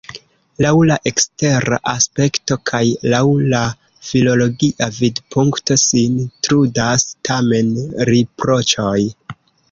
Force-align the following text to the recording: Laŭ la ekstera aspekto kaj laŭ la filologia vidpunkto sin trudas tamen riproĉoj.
Laŭ 0.65 0.69
la 0.91 0.95
ekstera 1.09 1.77
aspekto 1.89 2.55
kaj 2.69 2.79
laŭ 3.11 3.19
la 3.51 3.59
filologia 4.07 4.87
vidpunkto 4.95 5.77
sin 5.81 6.15
trudas 6.47 7.05
tamen 7.29 7.69
riproĉoj. 8.11 8.97